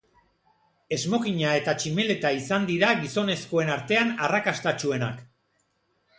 [0.95, 5.23] Esmokina eta tximeleta izan dira gizonezkoen artean arrakastatsuenak.